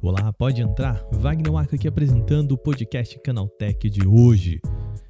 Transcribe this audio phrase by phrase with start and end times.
[0.00, 1.04] Olá, pode entrar?
[1.12, 4.60] Wagner Waka aqui apresentando o podcast Canaltech de hoje.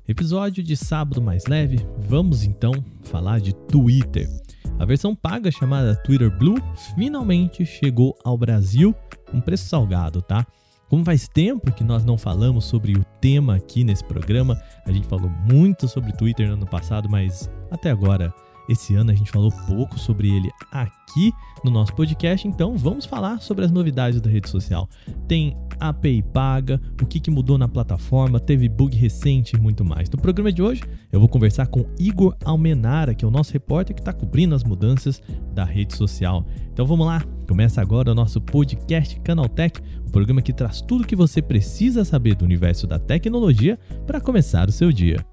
[0.09, 2.73] Episódio de sábado mais leve, vamos então
[3.03, 4.29] falar de Twitter.
[4.79, 6.57] A versão paga chamada Twitter Blue
[6.95, 8.95] finalmente chegou ao Brasil
[9.31, 10.47] com preço salgado, tá?
[10.89, 15.07] Como faz tempo que nós não falamos sobre o tema aqui nesse programa, a gente
[15.07, 18.33] falou muito sobre Twitter no ano passado, mas até agora
[18.69, 21.33] esse ano a gente falou pouco sobre ele aqui
[21.65, 24.89] no nosso podcast, então vamos falar sobre as novidades da rede social.
[25.27, 30.09] Tem API paga, o que, que mudou na plataforma, teve bug recente e muito mais.
[30.11, 33.95] No programa de hoje eu vou conversar com Igor Almenara, que é o nosso repórter
[33.95, 36.45] que está cobrindo as mudanças da rede social.
[36.73, 41.07] Então vamos lá, começa agora o nosso podcast Canaltech, o programa que traz tudo o
[41.07, 45.25] que você precisa saber do universo da tecnologia para começar o seu dia.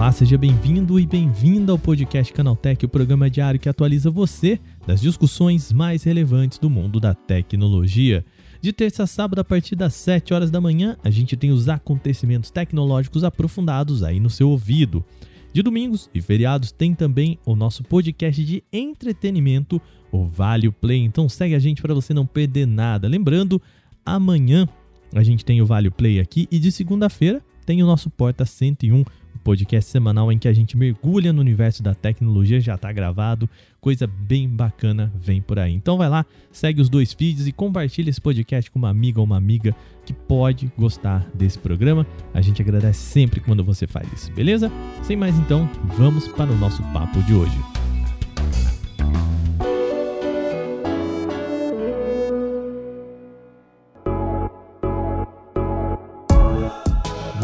[0.00, 4.98] Olá, seja bem-vindo e bem-vinda ao podcast Canaltech, o programa diário que atualiza você das
[5.02, 8.24] discussões mais relevantes do mundo da tecnologia.
[8.62, 11.68] De terça a sábado, a partir das 7 horas da manhã, a gente tem os
[11.68, 15.04] acontecimentos tecnológicos aprofundados aí no seu ouvido.
[15.52, 19.78] De domingos e feriados tem também o nosso podcast de entretenimento,
[20.10, 21.04] o Vale Play.
[21.04, 23.06] Então segue a gente para você não perder nada.
[23.06, 23.60] Lembrando,
[24.02, 24.66] amanhã
[25.14, 29.04] a gente tem o Vale Play aqui e de segunda-feira tem o nosso Porta 101
[29.40, 33.48] podcast semanal em que a gente mergulha no universo da tecnologia, já está gravado,
[33.80, 35.72] coisa bem bacana vem por aí.
[35.72, 39.26] Então vai lá, segue os dois feeds e compartilha esse podcast com uma amiga ou
[39.26, 39.74] uma amiga
[40.04, 42.06] que pode gostar desse programa.
[42.32, 44.70] A gente agradece sempre quando você faz isso, beleza?
[45.02, 47.89] Sem mais então, vamos para o nosso papo de hoje.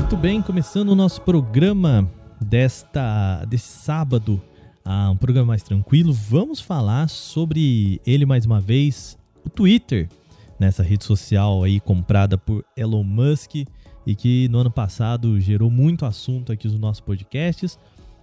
[0.06, 2.08] Muito bem, começando o nosso programa
[2.40, 4.40] desta desse sábado,
[4.84, 6.12] ah, um programa mais tranquilo.
[6.12, 10.08] Vamos falar sobre ele mais uma vez, o Twitter,
[10.60, 13.56] nessa rede social aí comprada por Elon Musk
[14.06, 17.76] e que no ano passado gerou muito assunto aqui nos nossos podcasts.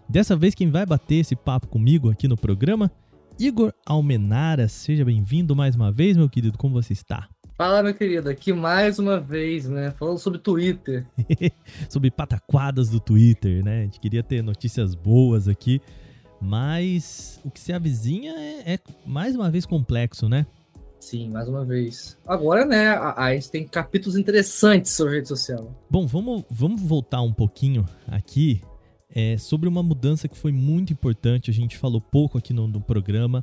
[0.07, 2.89] Dessa vez quem vai bater esse papo comigo aqui no programa,
[3.37, 4.69] Igor Almenara.
[4.69, 6.57] Seja bem-vindo mais uma vez, meu querido.
[6.57, 7.27] Como você está?
[7.63, 9.91] Fala, meu querido, aqui mais uma vez, né?
[9.91, 11.07] Falando sobre Twitter.
[11.87, 13.79] sobre pataquadas do Twitter, né?
[13.79, 15.81] A gente queria ter notícias boas aqui,
[16.41, 20.45] mas o que se avizinha é, é mais uma vez complexo, né?
[20.99, 22.17] Sim, mais uma vez.
[22.27, 25.73] Agora, né, a, a gente tem capítulos interessantes sobre rede social.
[25.89, 28.61] Bom, vamos, vamos voltar um pouquinho aqui
[29.09, 31.49] é, sobre uma mudança que foi muito importante.
[31.49, 33.41] A gente falou pouco aqui no, no programa,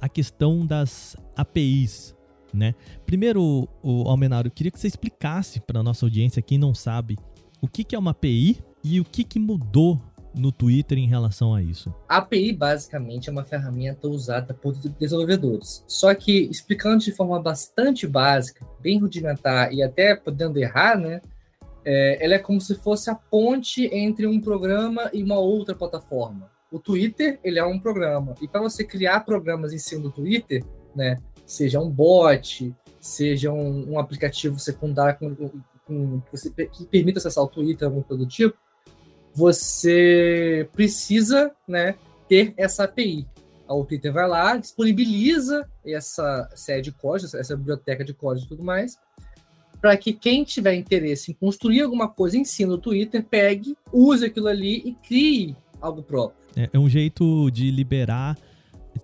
[0.00, 2.12] a questão das APIs,
[2.52, 2.74] né?
[3.06, 7.16] Primeiro, o Almenaro, eu queria que você explicasse para nossa audiência, quem não sabe,
[7.60, 10.00] o que, que é uma API e o que, que mudou
[10.34, 11.94] no Twitter em relação a isso?
[12.08, 15.84] A API basicamente é uma ferramenta usada por desenvolvedores.
[15.86, 21.20] Só que explicando de forma bastante básica, bem rudimentar e até podendo errar, né?
[21.84, 26.50] É, ela é como se fosse a ponte entre um programa e uma outra plataforma.
[26.70, 30.64] O Twitter ele é um programa e para você criar programas em cima do Twitter,
[30.94, 31.16] né?
[31.46, 35.34] Seja um bot, seja um, um aplicativo secundário com,
[35.86, 38.56] com, que, você, que permita acessar o Twitter, algum coisa do tipo,
[39.34, 41.96] você precisa né,
[42.28, 43.26] ter essa API.
[43.68, 48.62] O Twitter vai lá, disponibiliza essa série de código, essa biblioteca de código e tudo
[48.62, 48.98] mais,
[49.80, 54.24] para que quem tiver interesse em construir alguma coisa em cima do Twitter pegue, use
[54.26, 56.36] aquilo ali e crie algo próprio.
[56.54, 58.36] É, é um jeito de liberar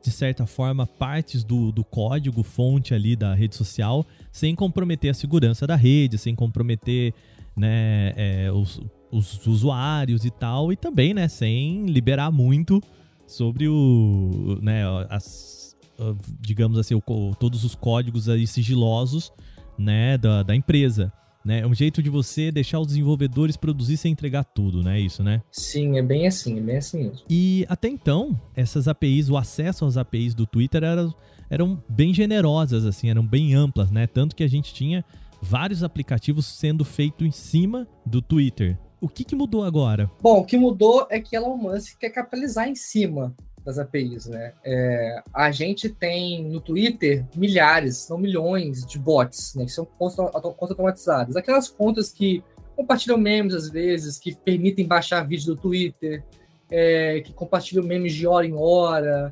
[0.02, 5.14] de certa forma, partes do, do código fonte ali da rede social, sem comprometer a
[5.14, 7.14] segurança da rede, sem comprometer
[7.56, 12.82] né, é, os, os usuários e tal, e também né, sem liberar muito
[13.26, 15.76] sobre o, né, as,
[16.40, 19.32] digamos assim, o, todos os códigos aí sigilosos
[19.78, 21.12] né, da, da empresa
[21.44, 21.60] né?
[21.60, 25.00] É um jeito de você deixar os desenvolvedores produzir sem entregar tudo, né?
[25.00, 25.42] Isso, né?
[25.50, 27.22] Sim, é bem assim, é bem assim mesmo.
[27.28, 31.12] E até então, essas APIs, o acesso às APIs do Twitter era,
[31.48, 34.06] eram bem generosas, assim, eram bem amplas, né?
[34.06, 35.04] Tanto que a gente tinha
[35.40, 38.78] vários aplicativos sendo feitos em cima do Twitter.
[39.00, 40.10] O que, que mudou agora?
[40.20, 43.34] Bom, o que mudou é que Elon Musk quer capitalizar em cima
[43.64, 44.52] das APIs, né?
[44.64, 49.64] É, a gente tem no Twitter milhares, não milhões de bots, né?
[49.64, 51.36] Que são contas automatizadas.
[51.36, 52.42] Aquelas contas que
[52.76, 56.24] compartilham memes às vezes, que permitem baixar vídeo do Twitter,
[56.70, 59.30] é, que compartilham memes de hora em hora,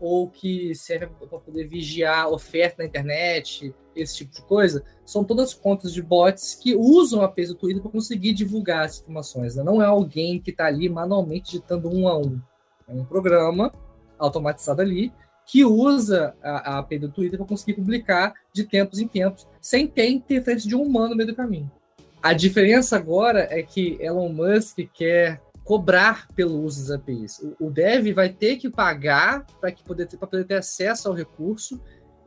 [0.00, 3.74] ou que servem para poder vigiar oferta na internet.
[3.96, 7.80] esse tipo de coisa, são todas contas de bots que usam a APIs do Twitter
[7.80, 9.54] para conseguir divulgar as informações.
[9.54, 9.62] Né?
[9.62, 12.40] Não é alguém que está ali manualmente digitando um a um.
[12.88, 13.72] É um programa
[14.18, 15.12] automatizado ali
[15.46, 19.86] que usa a, a API do Twitter para conseguir publicar de tempos em tempos, sem
[19.86, 21.70] ter interferência de um humano no meio do caminho.
[22.22, 27.38] A diferença agora é que Elon Musk quer cobrar pelo uso das APIs.
[27.38, 31.80] O, o dev vai ter que pagar para poder, poder ter acesso ao recurso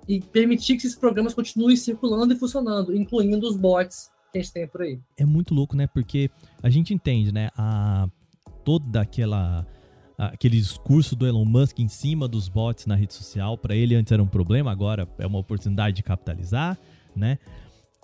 [0.08, 4.54] e permitir que esses programas continuem circulando e funcionando, incluindo os bots que a gente
[4.54, 5.00] tem por aí.
[5.18, 5.88] É muito louco, né?
[5.88, 6.30] Porque
[6.62, 7.50] a gente entende, né?
[7.58, 8.08] A,
[8.64, 9.66] toda aquela
[10.18, 14.12] aquele discurso do Elon Musk em cima dos bots na rede social, para ele antes
[14.12, 16.78] era um problema, agora é uma oportunidade de capitalizar,
[17.16, 17.38] né?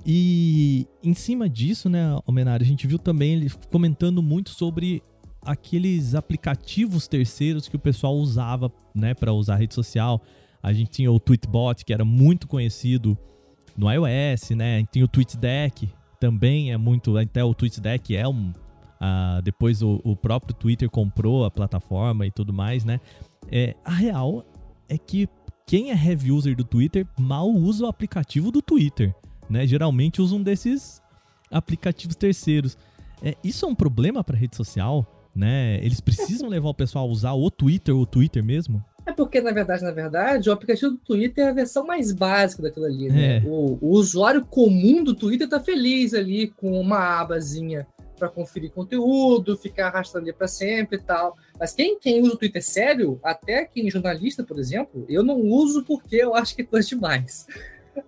[0.06, 5.01] E em cima disso, né, Homenário, a gente viu também ele comentando muito sobre
[5.42, 10.21] aqueles aplicativos terceiros que o pessoal usava, né, para usar a rede social.
[10.62, 13.18] A gente tinha o Tweetbot, que era muito conhecido
[13.77, 14.86] no iOS, né?
[14.92, 15.89] Tinha o TweetDeck,
[16.19, 18.54] também é muito, até o TweetDeck é um
[19.01, 23.00] uh, depois o, o, próprio Twitter comprou a plataforma e tudo mais, né?
[23.51, 24.45] É, a real
[24.90, 25.28] é que
[25.66, 29.13] quem é heavy user do Twitter mal usa o aplicativo do Twitter,
[29.50, 29.66] né?
[29.66, 31.01] Geralmente usa um desses
[31.51, 32.78] aplicativos terceiros.
[33.22, 35.07] É, isso é um problema para rede social?
[35.36, 35.80] né?
[35.84, 38.84] Eles precisam levar o pessoal a usar o Twitter, o Twitter mesmo?
[39.06, 42.63] É porque, na verdade, na verdade, o aplicativo do Twitter é a versão mais básica
[42.63, 43.38] daquilo ali, né?
[43.38, 43.42] É.
[43.45, 47.86] O, o, usuário comum do Twitter tá feliz ali com uma abazinha
[48.23, 51.35] para conferir conteúdo, ficar arrastando ali para sempre e tal.
[51.59, 55.41] Mas quem, quem usa o Twitter sério, até quem é jornalista, por exemplo, eu não
[55.41, 57.45] uso porque eu acho que é coisa demais.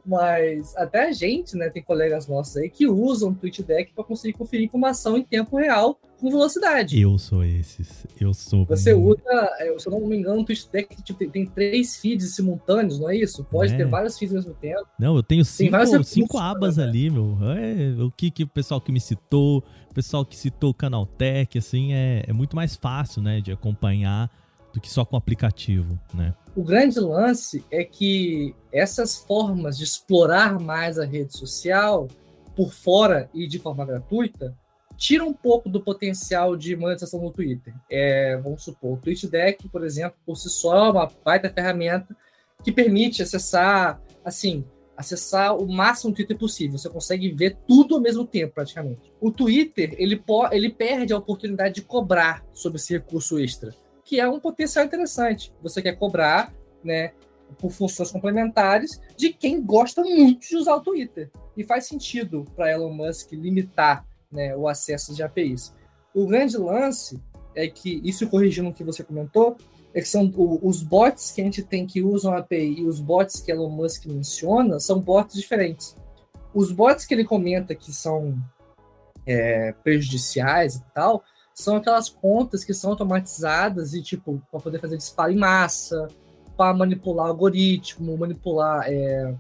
[0.05, 4.33] Mas até a gente, né, tem colegas nossos aí que usam o TweetDeck para conseguir
[4.33, 6.99] conferir informação em tempo real com velocidade.
[6.99, 8.05] Eu sou esses.
[8.19, 8.65] Eu sou.
[8.65, 9.21] Você usa,
[9.59, 13.09] é, se eu não me engano, o TweetDeck tipo, tem, tem, três feeds simultâneos, não
[13.09, 13.43] é isso?
[13.43, 13.77] Pode é.
[13.77, 14.87] ter vários feeds ao mesmo tempo.
[14.99, 17.37] Não, eu tenho cinco, cinco abas ali, meu.
[17.57, 21.57] É, o que, que o pessoal que me citou, o pessoal que citou o Canaltech,
[21.57, 24.29] assim, é, é muito mais fácil, né, de acompanhar
[24.75, 26.33] do que só com aplicativo, né?
[26.53, 32.09] O grande lance é que essas formas de explorar mais a rede social
[32.55, 34.53] por fora e de forma gratuita
[34.97, 37.73] tiram um pouco do potencial de monetização no Twitter.
[37.89, 42.15] É, vamos supor, o TweetDeck, por exemplo, por si só é uma baita ferramenta
[42.63, 46.77] que permite acessar, assim, acessar o máximo do Twitter possível.
[46.77, 49.13] Você consegue ver tudo ao mesmo tempo, praticamente.
[49.21, 53.73] O Twitter, ele, ele perde a oportunidade de cobrar sobre esse recurso extra
[54.05, 55.51] que é um potencial interessante.
[55.61, 56.53] Você quer cobrar,
[56.83, 57.11] né,
[57.59, 61.31] por funções complementares de quem gosta muito de usar o Twitter.
[61.57, 65.73] E faz sentido para Elon Musk limitar né, o acesso de APIs.
[66.13, 67.19] O grande lance
[67.55, 69.57] é que, isso corrigindo o que você comentou,
[69.93, 70.31] é que são
[70.61, 73.69] os bots que a gente tem que usam a API e os bots que Elon
[73.69, 75.95] Musk menciona são bots diferentes.
[76.53, 78.37] Os bots que ele comenta que são
[79.25, 81.23] é, prejudiciais e tal,
[81.55, 86.09] são aquelas contas que são automatizadas e, tipo, para poder fazer disparo em massa,
[86.57, 89.33] para manipular algoritmo, manipular é,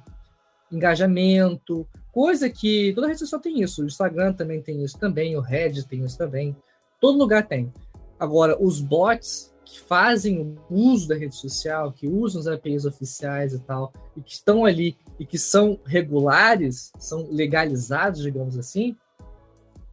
[0.71, 3.83] engajamento, coisa que toda rede social tem isso.
[3.83, 6.55] O Instagram também tem isso também, o Reddit tem isso também.
[7.01, 7.71] Todo lugar tem.
[8.17, 13.59] Agora, os bots que fazem uso da rede social, que usam os APIs oficiais e
[13.59, 18.95] tal, e que estão ali e que são regulares, são legalizados, digamos assim,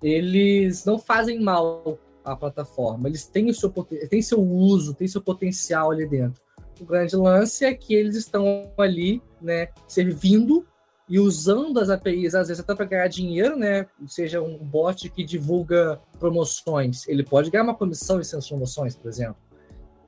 [0.00, 3.08] eles não fazem mal a plataforma.
[3.08, 6.40] Eles têm o seu, têm seu uso, têm seu potencial ali dentro.
[6.80, 10.66] O grande lance é que eles estão ali, né, servindo
[11.08, 13.86] e usando as APIs, às vezes até para ganhar dinheiro, né?
[14.06, 19.08] Seja um bot que divulga promoções, ele pode ganhar uma comissão em suas promoções, por
[19.08, 19.36] exemplo.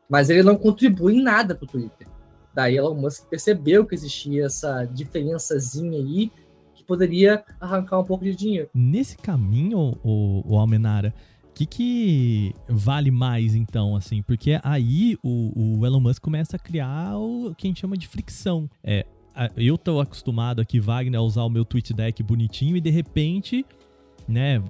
[0.09, 2.07] Mas ele não contribui em nada para o Twitter.
[2.55, 6.31] Daí Elon Musk percebeu que existia essa diferençazinha aí
[6.75, 8.71] que poderia arrancar um pouco de dinheiro.
[8.73, 11.13] Nesse caminho, o, o Almenara,
[11.55, 14.23] que, que vale mais, então, assim?
[14.23, 18.09] Porque aí o, o Elon Musk começa a criar o que a gente chama de
[18.09, 18.69] fricção.
[18.83, 19.07] É,
[19.57, 23.65] eu tô acostumado aqui, Wagner, a usar o meu tweet deck bonitinho e de repente,
[24.29, 24.63] né,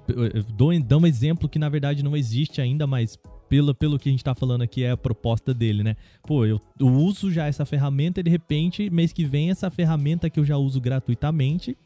[0.55, 3.17] dou, dou um exemplo que na verdade não existe ainda, mas
[3.49, 5.95] pelo, pelo que a gente tá falando aqui é a proposta dele, né?
[6.23, 10.29] Pô, eu, eu uso já essa ferramenta e de repente, mês que vem, essa ferramenta
[10.29, 11.77] que eu já uso gratuitamente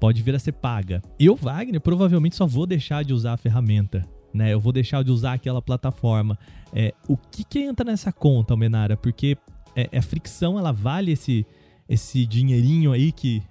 [0.00, 1.02] pode vir a ser paga.
[1.18, 4.52] Eu, Wagner, provavelmente só vou deixar de usar a ferramenta né?
[4.52, 6.38] Eu vou deixar de usar aquela plataforma.
[6.72, 8.96] É, o que, que entra nessa conta, Almenara?
[8.96, 9.36] Porque
[9.76, 11.46] é, a é fricção, ela vale esse,
[11.88, 13.42] esse dinheirinho aí que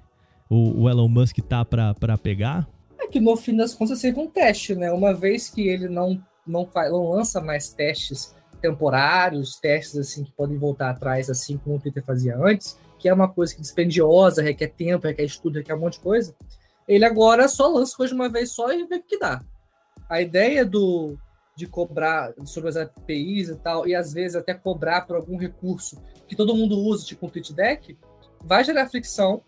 [0.50, 2.68] o, o Elon Musk tá para pegar?
[3.00, 4.92] É que no fim das contas é sempre um teste, né?
[4.92, 10.32] Uma vez que ele não, não, faz, não lança mais testes temporários, testes assim que
[10.32, 14.44] podem voltar atrás, assim como o Twitter fazia antes, que é uma coisa que dispendiosa,
[14.44, 16.36] requer tempo, requer estudo, requer um monte de coisa,
[16.88, 19.42] ele agora só lança coisa de uma vez só e vê o que dá.
[20.12, 21.18] A ideia do,
[21.56, 26.02] de cobrar sobre as APIs e tal, e às vezes até cobrar por algum recurso
[26.28, 27.98] que todo mundo usa, tipo um TweetDeck,
[28.44, 29.42] vai gerar fricção,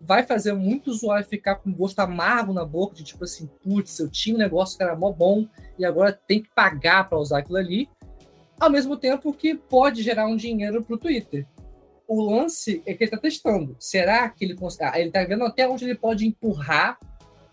[0.00, 4.10] vai fazer muito usuário ficar com gosto amargo na boca, de tipo assim, putz, eu
[4.10, 5.46] tinha um negócio que era mó bom
[5.78, 7.86] e agora tem que pagar para usar aquilo ali,
[8.58, 11.46] ao mesmo tempo que pode gerar um dinheiro para o Twitter.
[12.08, 13.76] O lance é que ele está testando.
[13.78, 16.98] Será que ele ah, ele está vendo até onde ele pode empurrar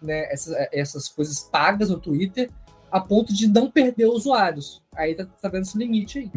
[0.03, 2.49] né, essas, essas coisas pagas no Twitter
[2.91, 4.81] a ponto de não perder usuários.
[4.95, 6.31] Aí tá, tá vendo esse limite aí.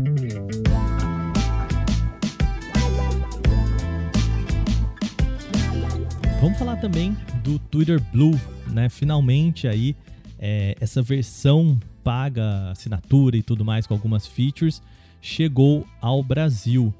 [6.40, 8.38] Vamos falar também do Twitter Blue,
[8.72, 8.88] né?
[8.88, 9.96] Finalmente aí
[10.38, 14.80] é, essa versão paga assinatura e tudo mais com algumas features,
[15.20, 16.94] chegou ao Brasil.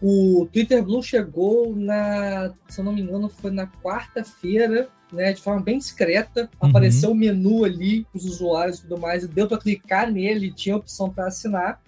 [0.00, 5.42] O Twitter Blue chegou na, se eu não me engano, foi na quarta-feira, né, de
[5.42, 6.50] forma bem discreta.
[6.60, 6.68] Uhum.
[6.68, 10.76] Apareceu o menu ali, os usuários e tudo mais, e deu para clicar nele, tinha
[10.76, 11.80] opção para assinar.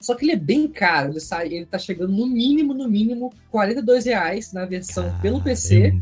[0.00, 3.32] Só que ele é bem caro, ele, sai, ele tá chegando no mínimo, no mínimo,
[3.50, 5.22] 42 reais na versão Caramba.
[5.22, 5.92] pelo PC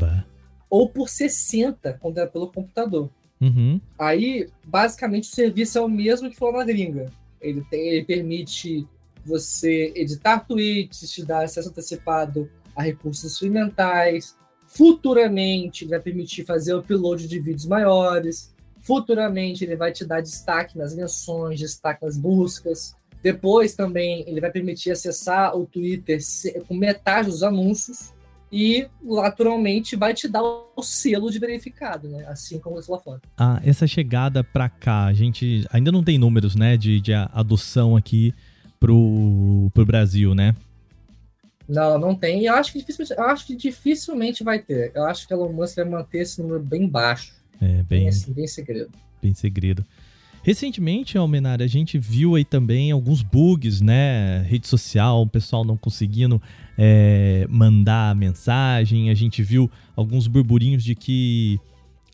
[0.69, 3.09] ou por 60 quando é pelo computador.
[3.41, 3.79] Uhum.
[3.97, 7.11] Aí, basicamente, o serviço é o mesmo que falou na gringa.
[7.41, 8.87] Ele, tem, ele permite
[9.25, 14.35] você editar tweets, te dar acesso antecipado a recursos experimentais.
[14.67, 18.53] Futuramente, vai permitir fazer upload de vídeos maiores.
[18.81, 22.95] Futuramente, ele vai te dar destaque nas menções, destaque nas buscas.
[23.23, 26.19] Depois também ele vai permitir acessar o Twitter
[26.67, 28.13] com metade dos anúncios
[28.51, 32.25] e naturalmente vai te dar o selo de verificado, né?
[32.27, 33.21] Assim como isso lá fora.
[33.37, 37.97] Ah, essa chegada para cá, a gente ainda não tem números, né, de, de adoção
[37.97, 38.33] aqui
[38.79, 40.55] pro, pro Brasil, né?
[41.67, 42.45] Não, não tem.
[42.45, 44.91] Eu acho que dificilmente, eu acho que dificilmente vai ter.
[44.95, 47.33] Eu acho que a Elon Musk vai manter esse número bem baixo.
[47.61, 48.91] É, bem, bem bem segredo.
[49.21, 49.85] Bem segredo.
[50.43, 54.43] Recentemente, Almenara, a gente viu aí também alguns bugs, né?
[54.43, 56.41] Rede social, o pessoal não conseguindo
[56.77, 59.09] é, mandar mensagem.
[59.09, 61.59] A gente viu alguns burburinhos de que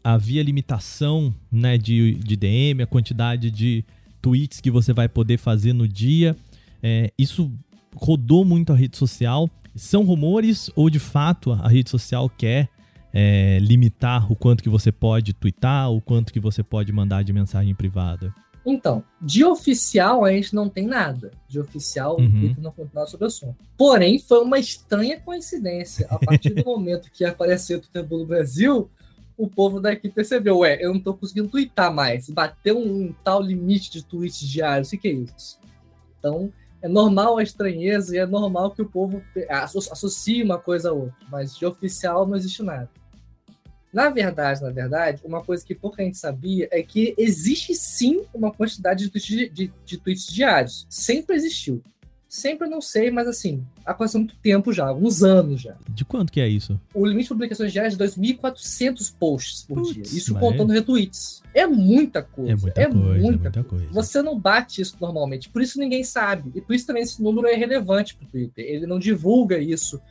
[0.04, 3.86] havia limitação né, de, de DM, a quantidade de
[4.20, 6.36] tweets que você vai poder fazer no dia.
[6.82, 7.52] É, isso
[7.96, 9.50] rodou muito a rede social.
[9.76, 12.70] São rumores ou de fato a rede social quer
[13.14, 17.32] é, limitar o quanto que você pode twittar, o quanto que você pode mandar de
[17.32, 18.34] mensagem privada?
[18.66, 21.32] Então, de oficial a gente não tem nada.
[21.48, 22.26] De oficial, uhum.
[22.26, 23.58] o Twitter não conta nada sobre o assunto.
[23.78, 26.08] Porém, foi uma estranha coincidência.
[26.10, 28.90] A partir do momento que apareceu o Twitter Blue Brasil,
[29.38, 32.30] o povo daqui percebeu, ué, eu não tô conseguindo twittar mais.
[32.30, 35.60] Bateu um, um tal limite de tweets diários, o que, que é isso?
[36.18, 36.52] Então,
[36.84, 41.16] é normal a estranheza e é normal que o povo associe uma coisa a outra.
[41.32, 42.90] Mas de oficial não existe nada.
[43.92, 48.52] Na verdade, na verdade, uma coisa que pouca gente sabia é que existe sim uma
[48.52, 50.86] quantidade de tweets, de, de tweets diários.
[50.90, 51.82] Sempre existiu.
[52.34, 55.76] Sempre não sei, mas assim, há quase muito tempo já, alguns anos já.
[55.88, 56.82] De quanto que é isso?
[56.92, 60.02] O limite de publicações diárias é 2.400 posts por Puts, dia.
[60.02, 61.44] Isso contando retweets.
[61.54, 62.52] É muita coisa.
[62.52, 63.88] É muita, é coisa, muita, é muita coisa.
[63.92, 65.48] Você não bate isso normalmente.
[65.48, 66.52] Por isso ninguém sabe.
[66.56, 68.66] E por isso também esse número é relevante para o Twitter.
[68.66, 70.02] Ele não divulga isso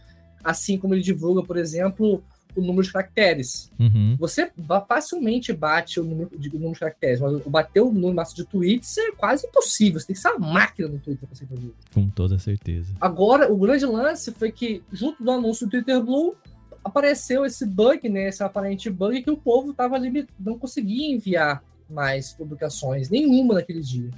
[0.45, 2.23] assim como ele divulga, por exemplo,
[2.55, 3.71] o número de caracteres.
[3.79, 4.17] Uhum.
[4.19, 4.51] Você
[4.89, 8.45] facilmente bate o número de, o número de caracteres, mas bater o número máximo de
[8.45, 9.99] tweets é quase impossível.
[10.01, 11.73] Você tem que ser uma máquina no Twitter para você fazer.
[11.95, 12.93] Com toda certeza.
[13.01, 16.37] Agora, o grande lance foi que, junto do anúncio do Twitter Blue,
[16.85, 18.29] apareceu esse bug, né?
[18.29, 20.29] Esse aparente bug que o povo tava limit...
[20.39, 24.11] não conseguia enviar mais publicações, nenhuma naquele dia.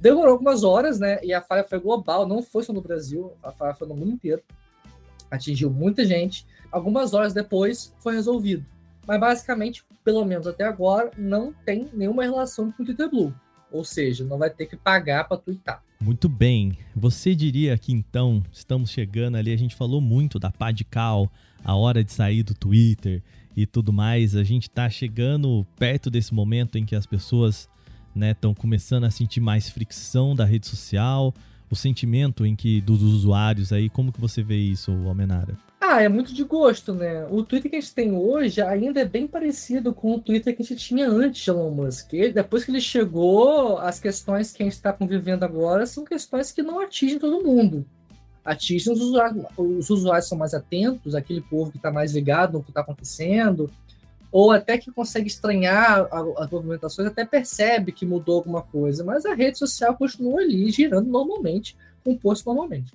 [0.00, 1.18] Demorou algumas horas, né?
[1.22, 4.12] E a falha foi global, não foi só no Brasil, a falha foi no mundo
[4.12, 4.42] inteiro.
[5.30, 8.64] Atingiu muita gente Algumas horas depois foi resolvido.
[9.06, 13.34] Mas basicamente, pelo menos até agora, não tem nenhuma relação com o Twitter Blue.
[13.70, 15.82] Ou seja, não vai ter que pagar para twittar.
[16.00, 16.76] Muito bem.
[16.94, 21.32] Você diria que então estamos chegando ali, a gente falou muito da pá de cal,
[21.64, 23.22] a hora de sair do Twitter
[23.56, 24.36] e tudo mais.
[24.36, 27.70] A gente está chegando perto desse momento em que as pessoas
[28.14, 31.32] estão né, começando a sentir mais fricção da rede social,
[31.70, 35.56] o sentimento em que dos usuários aí, como que você vê isso, Almenara?
[35.80, 37.26] Ah, é muito de gosto, né?
[37.30, 40.62] O Twitter que a gente tem hoje ainda é bem parecido com o Twitter que
[40.62, 42.12] a gente tinha antes de Elon Musk.
[42.12, 46.50] Ele, depois que ele chegou, as questões que a gente está convivendo agora são questões
[46.50, 47.86] que não atingem todo mundo.
[48.44, 52.64] Atingem os usuários, os usuários são mais atentos, aquele povo que está mais ligado no
[52.64, 53.70] que está acontecendo,
[54.30, 59.34] ou até que consegue estranhar as movimentações, até percebe que mudou alguma coisa, mas a
[59.34, 62.92] rede social continua ali girando normalmente, composto normalmente.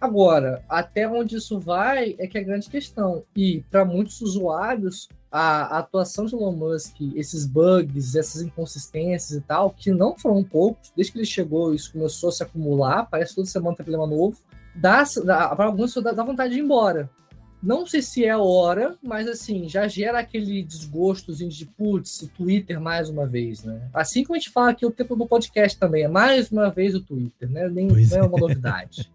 [0.00, 3.24] Agora, até onde isso vai é que é a grande questão.
[3.34, 9.40] E para muitos usuários, a, a, atuação de Elon Musk, esses bugs, essas inconsistências e
[9.40, 13.30] tal, que não foram poucos, desde que ele chegou, isso começou a se acumular, parece
[13.30, 14.38] que toda semana tem problema novo,
[14.74, 17.10] dá, dá para alguns dá, dá vontade de ir embora.
[17.62, 22.80] Não sei se é a hora, mas assim, já gera aquele desgostozinho de putz, Twitter
[22.80, 23.88] mais uma vez, né?
[23.92, 26.94] Assim como a gente fala aqui o tempo do podcast também, é mais uma vez
[26.94, 27.68] o Twitter, né?
[27.68, 29.10] Nem, não é uma novidade.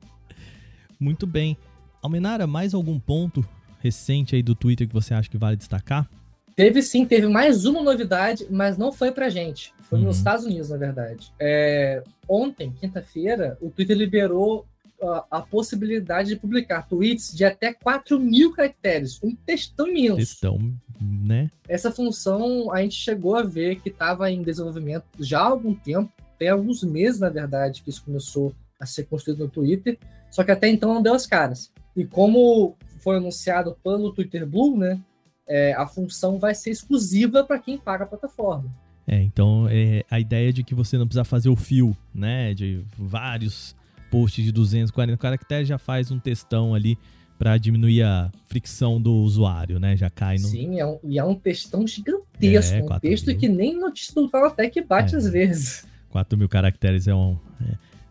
[1.00, 1.58] Muito bem.
[2.02, 3.46] Almenara, mais algum ponto
[3.80, 6.10] recente aí do Twitter que você acha que vale destacar?
[6.56, 9.74] Teve sim, teve mais uma novidade, mas não foi pra gente.
[9.82, 10.06] Foi uhum.
[10.06, 11.32] nos Estados Unidos, na verdade.
[11.40, 14.66] É, ontem, quinta-feira, o Twitter liberou
[15.02, 19.20] a, a, possibilidade de publicar tweets de até 4 mil caracteres.
[19.24, 20.18] Um textão imenso.
[20.18, 21.52] Textão, né?
[21.68, 26.12] Essa função a gente chegou a ver que estava em desenvolvimento já há algum tempo.
[26.38, 29.98] Tem alguns meses, na verdade, que isso começou a ser construído no Twitter.
[30.32, 31.72] Só que até então não deu as caras.
[31.96, 35.00] E como foi anunciado pelo Twitter Blue, né?
[35.46, 38.74] É, a função vai ser exclusiva para quem paga a plataforma.
[39.06, 42.54] É, então é, a ideia de que você não precisa fazer o fio, né?
[42.54, 43.76] De vários
[44.14, 47.00] posts de 240 caracteres já faz um textão ali
[47.40, 49.98] para diminuir a fricção do usuário, né?
[49.98, 50.48] Já cai no.
[50.48, 52.76] Sim, é um, e é um textão gigantesco.
[52.76, 53.38] É, um texto mil.
[53.38, 54.30] que nem notícia do
[54.72, 55.88] que bate é, às vezes.
[56.12, 57.40] 4 mil caracteres é, um,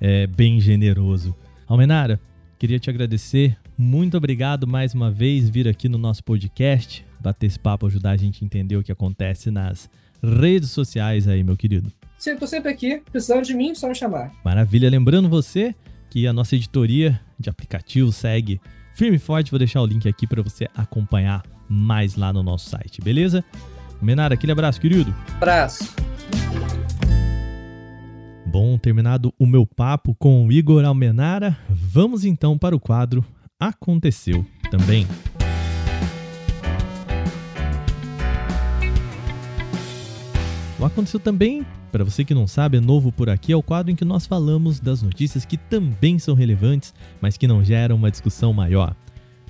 [0.00, 1.37] é, é bem generoso.
[1.68, 2.21] Almenara,
[2.59, 7.61] queria te agradecer muito obrigado mais uma vez vir aqui no nosso podcast, bater esse
[7.61, 9.88] papo, ajudar a gente a entender o que acontece nas
[10.21, 11.92] redes sociais aí, meu querido.
[12.18, 14.32] Sim, tô sempre aqui, precisando de mim, só me chamar.
[14.44, 15.75] Maravilha, lembrando você
[16.12, 18.61] que a nossa editoria de aplicativos segue
[18.95, 22.69] firme e forte, vou deixar o link aqui para você acompanhar mais lá no nosso
[22.69, 23.42] site, beleza?
[23.99, 25.14] Menara, aquele abraço, querido.
[25.37, 25.97] Abraço.
[28.45, 33.25] Bom, terminado o meu papo com o Igor Almenara, vamos então para o quadro
[33.59, 35.07] aconteceu também.
[40.78, 43.92] O Aconteceu Também, para você que não sabe, é novo por aqui, é o quadro
[43.92, 48.11] em que nós falamos das notícias que também são relevantes, mas que não geram uma
[48.11, 48.96] discussão maior.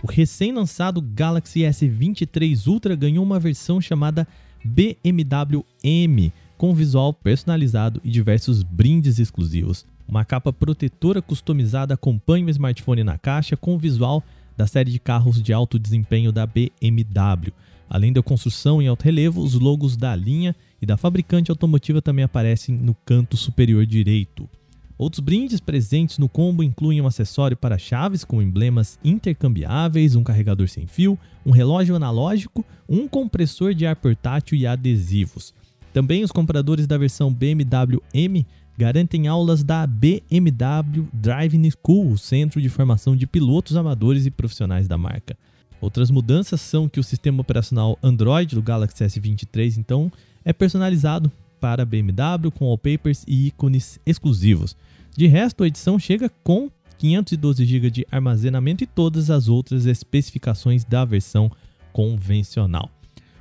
[0.02, 4.26] O recém-lançado Galaxy S23 Ultra ganhou uma versão chamada
[4.64, 9.86] BMW M, com visual personalizado e diversos brindes exclusivos.
[10.08, 14.22] Uma capa protetora customizada acompanha o smartphone na caixa com o visual
[14.56, 17.52] da série de carros de alto desempenho da BMW.
[17.88, 22.24] Além da construção em alto relevo, os logos da linha e da fabricante automotiva também
[22.24, 24.50] aparecem no canto superior direito.
[24.98, 30.68] Outros brindes presentes no combo incluem um acessório para chaves com emblemas intercambiáveis, um carregador
[30.68, 31.16] sem fio,
[31.46, 35.54] um relógio analógico, um compressor de ar portátil e adesivos.
[35.92, 38.44] Também os compradores da versão BMW M
[38.76, 44.98] garantem aulas da BMW Driving School, centro de formação de pilotos amadores e profissionais da
[44.98, 45.36] marca.
[45.80, 50.10] Outras mudanças são que o sistema operacional Android do Galaxy S23 então
[50.44, 54.76] é personalizado para BMW com wallpapers e ícones exclusivos.
[55.16, 60.84] De resto, a edição chega com 512 GB de armazenamento e todas as outras especificações
[60.84, 61.50] da versão
[61.92, 62.90] convencional.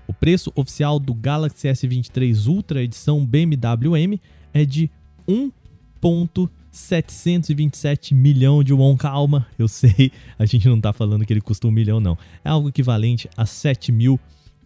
[0.08, 4.22] O preço oficial do Galaxy S23 Ultra edição BMW M
[4.54, 4.92] é de
[5.28, 8.96] 1,727 milhão de won.
[8.98, 12.18] Calma, eu sei, a gente não tá falando que ele custa um milhão, não.
[12.44, 13.46] É algo equivalente a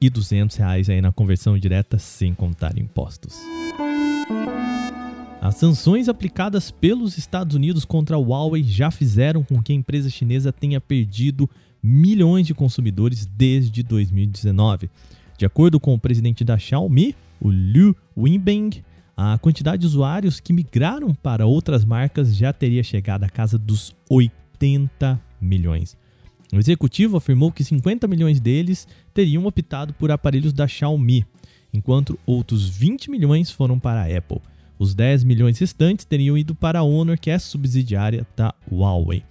[0.02, 3.40] 7.200 reais aí na conversão direta, sem contar impostos.
[5.42, 10.10] As sanções aplicadas pelos Estados Unidos contra a Huawei já fizeram com que a empresa
[10.10, 11.48] chinesa tenha perdido
[11.84, 14.90] milhões de consumidores desde 2019.
[15.38, 18.84] De acordo com o presidente da Xiaomi, o Liu Wenbeng,
[19.16, 23.96] a quantidade de usuários que migraram para outras marcas já teria chegado à casa dos
[24.10, 25.96] 80 milhões.
[26.56, 31.26] O executivo afirmou que 50 milhões deles teriam optado por aparelhos da Xiaomi,
[31.74, 34.40] enquanto outros 20 milhões foram para a Apple.
[34.80, 39.22] Os 10 milhões restantes teriam ido para a Honor, que é subsidiária da Huawei.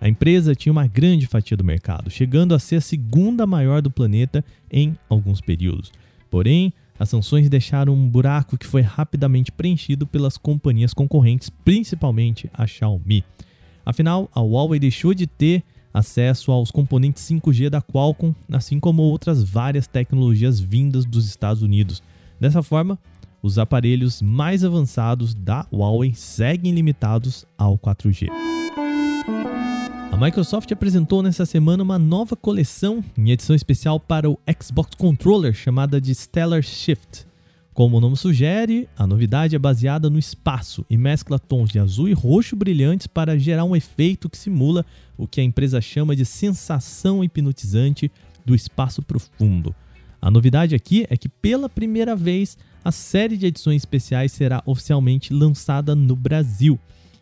[0.00, 3.90] A empresa tinha uma grande fatia do mercado, chegando a ser a segunda maior do
[3.90, 5.90] planeta em alguns períodos.
[6.30, 12.64] Porém, as sanções deixaram um buraco que foi rapidamente preenchido pelas companhias concorrentes, principalmente a
[12.64, 13.24] Xiaomi.
[13.84, 19.42] Afinal, a Huawei deixou de ter acesso aos componentes 5G da Qualcomm, assim como outras
[19.42, 22.02] várias tecnologias vindas dos Estados Unidos.
[22.38, 22.98] Dessa forma,
[23.42, 28.28] os aparelhos mais avançados da Huawei seguem limitados ao 4G.
[30.20, 35.98] Microsoft apresentou nessa semana uma nova coleção em edição especial para o Xbox Controller chamada
[35.98, 37.29] de Stellar Shift.
[37.72, 42.08] Como o nome sugere, a novidade é baseada no espaço e mescla tons de azul
[42.08, 44.84] e roxo brilhantes para gerar um efeito que simula
[45.16, 48.10] o que a empresa chama de sensação hipnotizante
[48.44, 49.74] do espaço profundo.
[50.20, 55.32] A novidade aqui é que pela primeira vez a série de edições especiais será oficialmente
[55.32, 56.78] lançada no Brasil.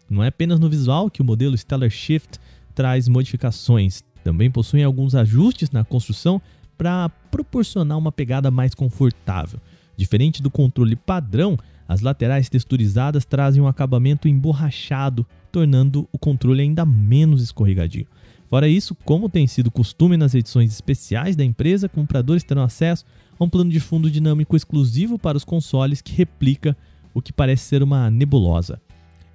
[0.09, 2.41] Não é apenas no visual que o modelo Stellar Shift
[2.75, 6.41] traz modificações, também possui alguns ajustes na construção
[6.77, 9.61] para proporcionar uma pegada mais confortável.
[9.99, 11.59] Diferente do controle padrão,
[11.89, 18.07] as laterais texturizadas trazem um acabamento emborrachado, tornando o controle ainda menos escorregadio.
[18.49, 23.05] Fora isso, como tem sido costume nas edições especiais da empresa, compradores terão acesso
[23.37, 26.77] a um plano de fundo dinâmico exclusivo para os consoles que replica
[27.13, 28.81] o que parece ser uma nebulosa.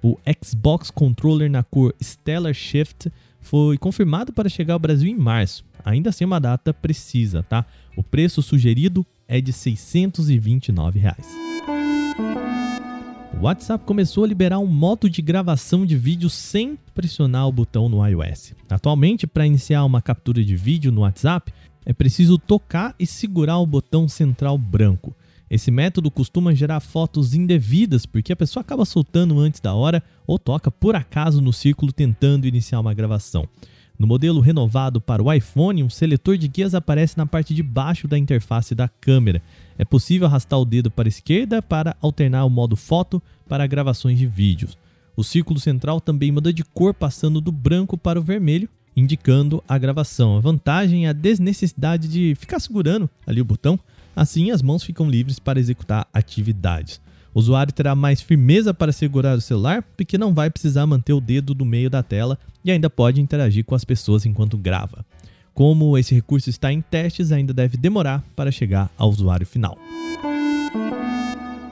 [0.02, 5.62] O Xbox Controller na cor Stellar Shift foi confirmado para chegar ao Brasil em março,
[5.84, 7.66] ainda sem uma data precisa, tá?
[7.94, 11.26] O preço sugerido é de 629 reais.
[13.36, 17.88] O WhatsApp começou a liberar um modo de gravação de vídeo sem pressionar o botão
[17.88, 18.54] no iOS.
[18.70, 21.52] Atualmente, para iniciar uma captura de vídeo no WhatsApp,
[21.84, 25.12] é preciso tocar e segurar o botão central branco.
[25.50, 30.38] Esse método costuma gerar fotos indevidas porque a pessoa acaba soltando antes da hora ou
[30.38, 33.48] toca por acaso no círculo tentando iniciar uma gravação.
[33.96, 38.08] No modelo renovado para o iPhone, um seletor de guias aparece na parte de baixo
[38.08, 39.40] da interface da câmera.
[39.78, 44.18] É possível arrastar o dedo para a esquerda para alternar o modo foto para gravações
[44.18, 44.76] de vídeos.
[45.16, 49.78] O círculo central também muda de cor, passando do branco para o vermelho, indicando a
[49.78, 50.36] gravação.
[50.36, 53.78] A vantagem é a desnecessidade de ficar segurando ali o botão,
[54.14, 57.00] assim as mãos ficam livres para executar atividades.
[57.34, 61.20] O usuário terá mais firmeza para segurar o celular, porque não vai precisar manter o
[61.20, 65.04] dedo no meio da tela e ainda pode interagir com as pessoas enquanto grava.
[65.52, 69.76] Como esse recurso está em testes, ainda deve demorar para chegar ao usuário final.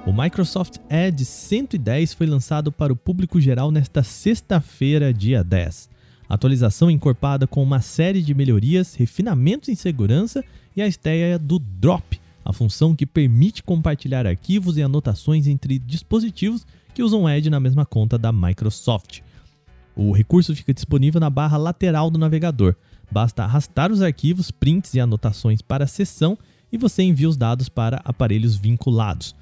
[0.05, 5.89] O Microsoft Edge 110 foi lançado para o público geral nesta sexta-feira, dia 10.
[6.29, 10.45] A atualização encorpada com uma série de melhorias, refinamentos em segurança
[10.75, 12.12] e a estreia do Drop,
[12.45, 17.87] a função que permite compartilhar arquivos e anotações entre dispositivos que usam Edge na mesma
[17.87, 19.21] conta da Microsoft.
[19.95, 22.75] O recurso fica disponível na barra lateral do navegador.
[23.11, 26.37] Basta arrastar os arquivos, prints e anotações para a seção
[26.73, 29.35] e você envia os dados para aparelhos vinculados.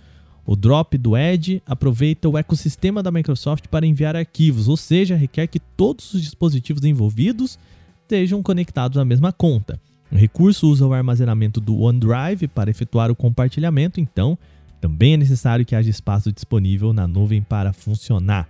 [0.44, 5.46] O drop do Edge aproveita o ecossistema da Microsoft para enviar arquivos, ou seja, requer
[5.46, 7.58] que todos os dispositivos envolvidos
[8.02, 9.80] estejam conectados à mesma conta.
[10.12, 14.36] O recurso usa o armazenamento do OneDrive para efetuar o compartilhamento, então
[14.80, 18.48] também é necessário que haja espaço disponível na nuvem para funcionar.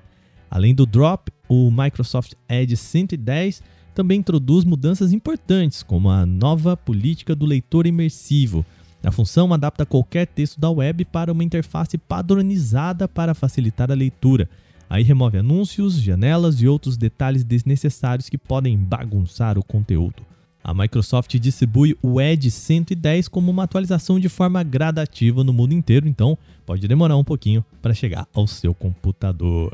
[0.50, 3.62] Além do drop, o Microsoft Edge 110
[3.94, 8.64] também introduz mudanças importantes, como a nova política do leitor imersivo.
[9.02, 14.48] A função adapta qualquer texto da web para uma interface padronizada para facilitar a leitura.
[14.88, 20.22] Aí remove anúncios, janelas e outros detalhes desnecessários que podem bagunçar o conteúdo.
[20.62, 26.06] A Microsoft distribui o Edge 110 como uma atualização de forma gradativa no mundo inteiro,
[26.06, 29.72] então pode demorar um pouquinho para chegar ao seu computador.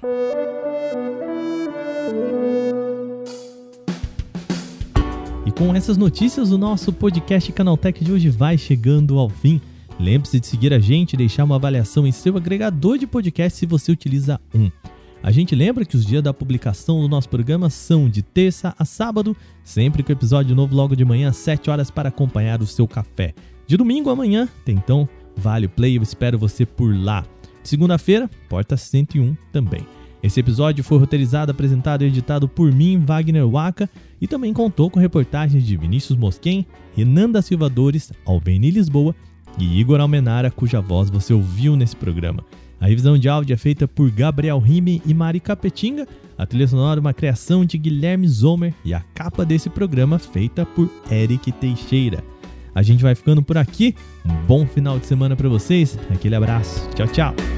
[5.45, 9.61] E com essas notícias, o nosso podcast Canaltech de hoje vai chegando ao fim.
[9.99, 13.67] Lembre-se de seguir a gente e deixar uma avaliação em seu agregador de podcast se
[13.67, 14.71] você utiliza um.
[15.23, 18.85] A gente lembra que os dias da publicação do nosso programa são de terça a
[18.85, 22.87] sábado, sempre com episódio novo logo de manhã às 7 horas para acompanhar o seu
[22.87, 23.35] café.
[23.67, 27.25] De domingo amanhã tem então Vale Play, eu espero você por lá.
[27.63, 29.85] Segunda-feira, Porta 101 também.
[30.23, 33.89] Esse episódio foi roteirizado, apresentado e editado por mim, Wagner Waka,
[34.21, 39.15] e também contou com reportagens de Vinícius Mosquen, Renan da Silva Dores, Alveni Lisboa
[39.59, 42.45] e Igor Almenara, cuja voz você ouviu nesse programa.
[42.81, 46.07] A revisão de áudio é feita por Gabriel Rime e Mari Capetinga,
[46.39, 50.67] a trilha sonora é uma criação de Guilherme Zomer e a capa desse programa feita
[50.67, 52.23] por Eric Teixeira.
[52.75, 53.95] A gente vai ficando por aqui.
[54.25, 55.99] Um bom final de semana para vocês.
[56.11, 56.87] Aquele abraço.
[56.91, 57.56] Tchau, tchau.